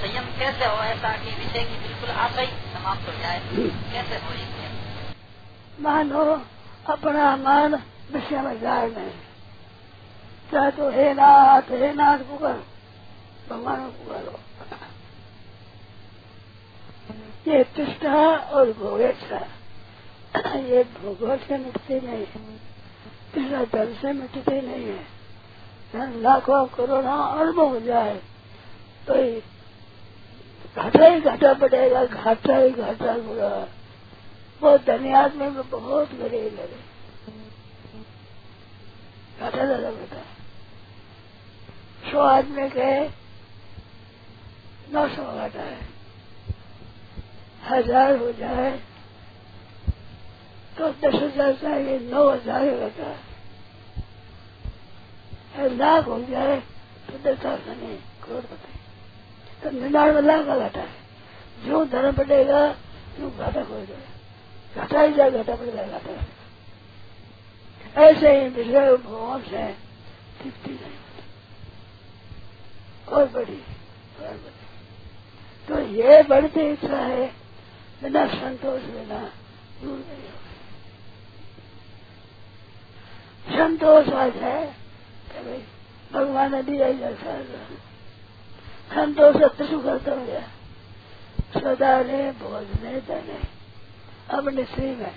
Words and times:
संयम 0.00 0.26
कैसे 0.38 0.64
हो 0.64 0.82
ऐसा 0.84 1.12
कि 1.22 1.30
विषय 1.38 1.64
की 1.70 1.76
बिल्कुल 1.86 2.10
आशा 2.24 2.40
ही 2.40 2.52
समाप्त 2.74 3.08
हो 3.08 3.14
जाए? 3.20 3.40
कैसे 3.92 4.16
हो 4.24 4.34
ये 4.34 4.46
मानो 5.82 6.24
अपना 6.92 7.36
मन 7.36 7.78
विषय 8.12 8.40
में 8.42 8.60
जाए 8.60 8.86
नहीं 8.90 9.10
चाहे 10.52 10.70
तो 10.76 10.90
हे 10.90 11.12
नाथ 11.14 11.70
हे 11.80 11.92
नाथ 11.94 12.18
पुकार 12.28 12.62
भगवान 13.50 13.80
को 13.86 13.90
पुकारो 13.98 14.38
ये 17.48 17.62
तृष्णा 17.76 18.16
और 18.56 18.72
भोगेच्छा 18.78 19.40
ये 20.70 20.82
भोगों 20.96 21.36
से 21.36 21.58
मिटती 21.58 21.94
नहीं 22.06 22.24
है। 22.24 22.40
तृष्णा 23.34 23.62
धन 23.74 23.94
से 24.00 24.12
मिटती 24.12 24.60
नहीं 24.66 24.86
है। 24.86 26.20
लाखों 26.22 26.64
करोड़ों 26.76 27.18
अरबों 27.40 27.68
हो 27.70 27.80
जाए 27.80 28.14
तो 29.06 29.14
घाटा 30.78 31.06
ही 31.06 31.20
घाटा 31.20 31.52
पड़ेगा, 31.54 32.04
घाटा 32.04 32.56
ही 32.56 32.70
घाटा 32.72 33.12
होगा। 33.12 33.50
वो 34.62 34.76
धनी 34.86 35.12
आदमी 35.14 35.46
में 35.48 35.70
बहुत 35.70 36.14
गरीब 36.14 36.54
लगे 36.54 36.80
घाटा 39.40 39.64
ज़्यादा 39.66 39.88
है। 39.88 40.24
सौ 42.10 42.18
आदमी 42.20 42.68
के 42.70 42.90
नौ 44.92 45.06
सौ 45.08 45.24
घाटा 45.34 45.62
है। 45.62 45.80
हज़ार 47.64 48.16
हो 48.16 48.32
जाए 48.32 48.70
तो 50.78 50.88
दस 51.02 51.14
हज़ार 51.14 51.52
चाहिए, 51.54 51.98
नौ 52.00 52.28
हज़ार 52.30 52.64
घटा 52.66 53.08
है। 55.56 55.68
लाख 55.76 56.06
हो 56.06 56.18
जाए 56.24 56.56
तो 57.08 57.18
दस 57.24 57.38
हज़ार 57.38 57.76
नहीं, 57.76 57.98
करोड़पति। 58.24 58.77
तो 59.62 59.70
निन्यानवे 59.72 60.20
लाख 60.22 60.46
का 60.46 60.56
घाटा 60.58 60.80
है। 60.80 60.96
जो 61.64 61.84
धर्म 61.86 62.12
बढ़ेगा 62.16 62.60
जो 63.18 63.30
घाटा 63.30 63.62
हो 63.62 63.84
जाए 63.86 64.06
घाटा 64.76 65.00
ही 65.00 65.12
जाए 65.14 65.30
घाटा 65.30 65.54
पड़ 65.54 65.66
जाए 65.66 65.88
घाटा 65.88 66.10
ऐसे 68.02 68.28
ही 68.32 68.48
विषय 68.50 68.96
भगवान 68.96 69.40
से 69.42 69.62
तृप्ति 70.42 70.70
नहीं 70.70 70.80
होती। 70.80 71.22
और 73.08 73.24
बड़ी 73.28 73.60
और 74.20 74.34
बड़ी 74.34 74.56
तो 75.68 75.74
ये 75.94 76.22
बढ़ती 76.24 76.62
इच्छा 76.72 76.96
है, 76.96 77.26
बिना 78.02 78.26
संतोष, 78.28 78.82
बिना 78.82 79.20
दूर 79.82 79.98
नहीं 79.98 80.22
हो 80.22 80.36
संतोष 83.48 84.08
आज 84.14 84.36
है 84.36 84.60
भगवान 86.12 86.54
ने 86.54 86.62
दिया 86.62 86.90
जैसा 86.94 87.32
संतोष 88.88 89.36
सुख 89.60 89.84
कर्तव्य 89.84 90.44
सदा 91.54 91.92
ने 92.02 92.20
भोजने 92.32 93.00
धने 93.00 93.38
अपने 94.30 94.64
श्री 94.64 94.94
में 94.96 95.14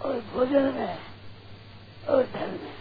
और 0.00 0.14
भोजन 0.32 0.64
में 0.74 0.98
और 2.08 2.22
धन 2.34 2.58
में। 2.62 2.74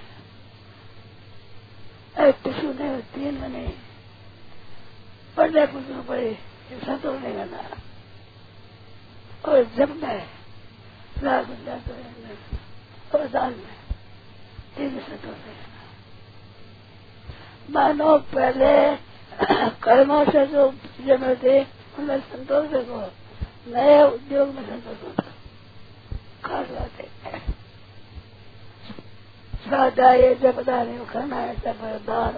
टिशु 2.43 2.67
ने 2.73 2.89
तीन 3.13 3.35
में 3.52 3.69
पढ़ने 5.37 5.65
पूछना 5.65 6.02
पड़े 6.02 6.33
संतोष 6.73 7.21
नहीं 7.21 7.33
करना 7.33 7.61
और 9.45 9.63
जब 9.77 9.95
में 10.03 10.19
राग 11.23 11.49
और 13.15 13.27
दान 13.27 13.53
में 13.53 13.75
तीन 14.77 14.99
संतोष 14.99 15.37
नहीं 15.45 15.55
करना 15.55 15.74
मानो 17.69 18.17
पहले 18.33 18.73
कर्मों 19.83 20.23
से 20.25 20.45
जो 20.47 20.71
चीज़ें 20.71 21.17
मिलती 21.17 21.59
उनमें 21.99 22.19
संतोष 22.21 22.67
देखो 22.69 22.99
नए 23.67 24.03
उद्योग 24.05 24.49
में 24.49 24.63
संतोष 24.63 25.03
होता 25.03 25.23
खास 26.45 26.67
बात 26.70 26.99
है। 26.99 27.39
सादा 29.65 30.14
ये 30.14 30.33
जपदा 30.36 30.83
नहीं 30.83 31.05
करना 31.05 31.36
है, 31.36 31.55
सब 31.55 31.80
दान 32.05 32.36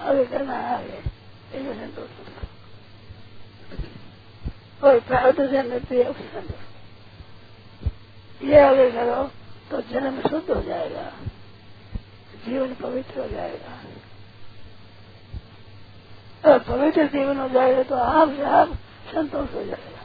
आगे 0.00 0.24
करना 0.24 0.54
है, 0.54 0.74
आगे। 0.74 0.98
इसमें 1.58 1.74
संतोष 1.76 2.10
होता 2.18 2.40
और 4.82 5.00
प्राप्त 5.00 5.40
से 5.40 5.62
मिलती 5.62 5.96
है 5.96 6.12
संतोष 6.12 6.62
ये 8.40 8.60
आगे 8.60 8.90
करो 8.90 9.22
तो 9.70 9.80
जन्म 9.90 10.20
शुद्ध 10.20 10.48
हो 10.50 10.60
जाएगा। 10.62 11.04
जीवन 12.46 12.74
पवित्र 12.74 13.20
हो 13.20 13.28
जाएगा। 13.28 13.72
पवित्र 16.44 17.06
जीवन 17.06 17.38
हो 17.38 17.48
जाएगा 17.48 17.82
तो 17.82 17.94
आप 17.94 18.30
से 18.30 18.42
आप 18.42 18.74
संतोष 19.14 19.54
हो 19.54 19.64
जाएगा। 19.64 20.02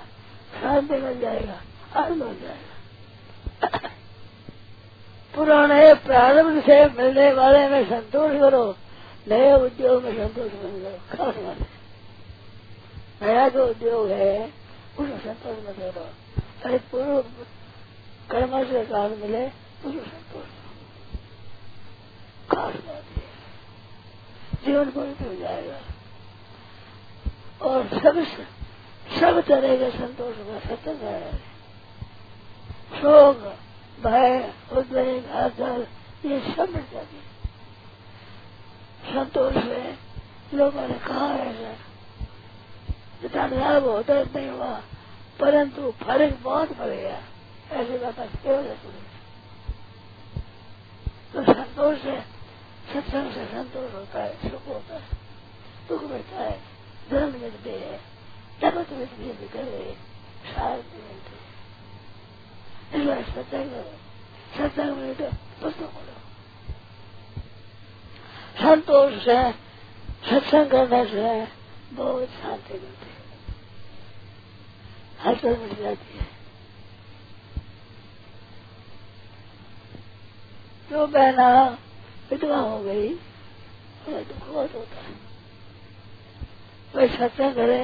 शांति 0.62 0.94
मिल 0.94 1.20
जाएगा, 1.20 1.62
आनंद 1.96 2.24
हो 2.24 2.34
जाएगा। 2.34 3.78
पुराने 5.36 5.94
प्रारंभ 5.94 6.64
से 6.64 6.86
मिलने 6.86 7.34
वाले 7.34 7.68
में 7.68 7.90
संतोष 7.90 8.32
करो, 8.40 8.78
नए 9.28 9.54
उद्योग 9.54 10.04
में 10.04 10.12
संतोष 10.12 10.52
बन 10.52 10.82
करो 10.82 11.18
खास 11.18 11.44
वाले 11.44 11.78
नया 13.22 13.50
जो 13.50 13.68
उद्योग 13.68 14.08
है, 14.08 14.54
उसमें 15.00 15.20
संतोष 15.20 15.70
मत 15.70 15.76
करो। 15.80 16.10
चाहे 16.64 16.78
पूर्व 16.78 17.22
कर्म 18.32 18.64
से 18.64 18.86
काम 18.86 19.12
मिले, 19.12 19.48
उसमें 19.86 20.04
संतोष 20.04 20.46
खास 22.52 22.74
बात 22.74 23.04
है। 23.18 23.24
जीवन 24.66 24.92
पवित्र 24.92 25.26
हो 25.26 25.36
जाएगा। 25.36 25.78
और 27.62 27.88
सब 27.88 28.24
सब 29.20 29.42
तरह 29.42 29.78
के 29.78 29.98
संतोष 29.98 30.36
का 30.38 30.60
सतर्क 30.60 31.02
है 31.02 31.38
शोक, 33.02 33.38
भय, 34.04 34.54
उद्वेग, 34.72 35.30
आदर, 35.30 35.88
ये 36.26 36.40
सब 36.56 36.70
मिट 36.70 36.92
जाती 36.92 37.20
संतोष 39.14 39.56
में 39.56 39.98
लोगों 40.54 40.88
ने 40.88 40.94
कहा 40.94 41.28
है 41.28 41.76
जितना 43.22 43.48
लाभ 43.48 43.84
होता 43.84 44.14
नहीं 44.14 44.50
हुआ। 44.50 44.82
परंतु 45.40 45.92
फ़र्क 45.92 46.40
बहुत 46.42 46.74
पड़ 46.74 46.86
गया। 46.86 47.24
ऐसी 47.72 47.98
बात 47.98 48.20
केवल 48.20 48.64
तो 51.34 51.54
संतोष 51.54 51.98
से, 52.02 52.22
सत्संग 52.94 53.32
से 53.32 53.46
संतोष 53.46 53.94
होता 53.94 54.24
है, 54.24 54.50
सुख 54.50 54.68
होता 54.68 54.96
है, 54.96 55.04
दुख 55.90 56.04
मिलता 56.04 56.38
है। 56.38 56.77
धर्म 57.12 57.34
मिलते 57.42 57.72
हैं 57.72 58.00
जगत 58.62 58.92
मिलती 58.92 59.26
निकले 59.26 59.94
शांति 60.48 61.02
मिलती 61.02 61.36
है 62.96 63.22
सत्संग 63.26 63.76
सत्संग 64.58 64.98
में 64.98 65.14
तो 65.16 65.30
पुस्तक 65.62 65.94
बोलो 65.94 66.16
संतोष 68.62 69.14
से 69.26 69.38
सत्संग 70.30 70.72
करने 70.72 71.04
से 71.06 71.30
बहुत 71.94 72.30
शांति 72.42 72.74
मिलती 72.74 73.10
है 73.10 73.16
हलचल 75.26 75.58
मिट 75.58 75.80
जाती 75.80 76.18
है 76.18 76.26
जो 80.90 81.08
बहना 81.08 81.48
विधवा 82.30 82.58
हो 82.58 82.80
गई 82.84 83.08
बहुत 84.08 84.76
होता 84.76 85.02
है 85.02 85.27
वही 86.98 87.08
सत्संग 87.08 87.54
करे? 87.54 87.80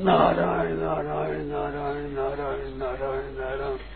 नारायण 0.00 0.78
नारायण 0.78 1.42
नारायण 1.48 2.14
नारायण 2.14 2.78
नारायण 2.78 3.34
नारायण। 3.38 3.93